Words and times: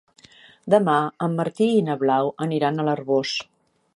Demà 0.73 0.95
en 1.25 1.35
Martí 1.41 1.69
i 1.81 1.85
na 1.89 1.99
Blau 2.05 2.33
aniran 2.47 2.79
a 2.85 2.89
l'Arboç. 2.91 3.37